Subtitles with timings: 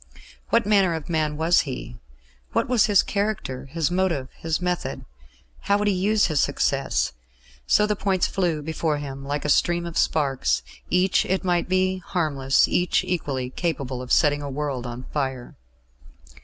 [0.49, 1.99] What manner of man was he?
[2.53, 5.05] What was his character, his motive, his method?
[5.65, 7.13] How would he use his success?...
[7.67, 11.99] So the points flew before him like a stream of sparks, each, it might be,
[11.99, 15.55] harmless; each, equally, capable of setting a world on fire.